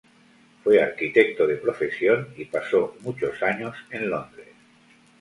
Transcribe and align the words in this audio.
Fue 0.63 0.81
arquitecto 0.81 1.45
de 1.45 1.57
profesión 1.57 2.33
y 2.35 2.45
pasó 2.45 2.97
muchos 3.03 3.39
años 3.43 3.75
en 3.91 4.09
Londres. 4.09 4.47